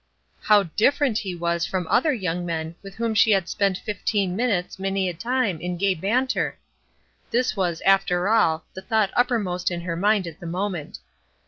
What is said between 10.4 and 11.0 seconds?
moment.